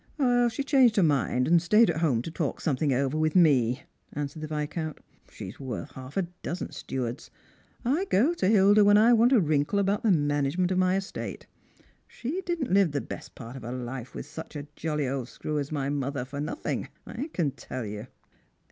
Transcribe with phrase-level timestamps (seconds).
[0.51, 3.83] "She changed her mind, and stayed at home to talk some thing over with me,"
[4.13, 4.97] answered the Viscount."
[5.31, 7.29] She's worth half a dozen stewards.
[7.85, 11.45] I go to Hilda when I want a wrinkle about the managemeat of my estate.
[12.07, 15.59] She didn't live the best part of her life with such a jolly old screw
[15.59, 18.07] as my mother fur nothing, I can tell you."